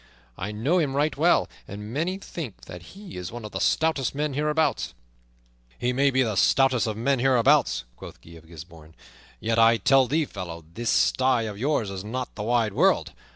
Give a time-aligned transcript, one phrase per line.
[0.35, 4.15] I know him right well, and many think that he is one of the stoutest
[4.15, 4.95] men hereabouts."
[5.77, 8.95] "He may be the stoutest of men hereabouts," quoth Guy of Gisbourne,
[9.39, 13.11] "yet, I tell thee, fellow, this sty of yours is not the wide world.